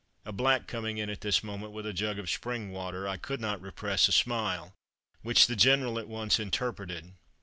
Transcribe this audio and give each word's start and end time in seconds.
"A 0.25 0.31
black 0.31 0.65
coming 0.65 0.97
in 0.97 1.11
at 1.11 1.21
this 1.21 1.43
moment 1.43 1.73
with 1.73 1.85
a 1.85 1.93
jug 1.93 2.17
of 2.17 2.27
spring 2.27 2.71
water, 2.71 3.07
I 3.07 3.17
could 3.17 3.39
not 3.39 3.61
repress 3.61 4.07
a 4.07 4.11
smile, 4.11 4.73
which 5.21 5.45
the 5.45 5.55
General 5.55 5.99
at 5.99 6.07
once 6.07 6.39
interpreted. 6.39 7.13